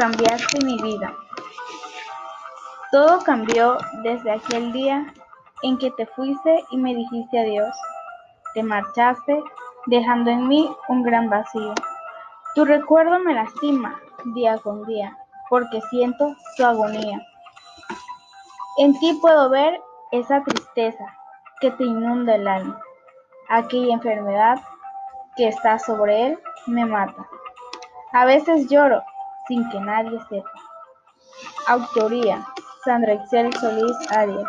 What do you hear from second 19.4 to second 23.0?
ver esa tristeza que te inunda el alma.